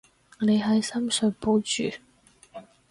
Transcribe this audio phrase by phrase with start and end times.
[0.39, 1.95] 你喺深水埗住？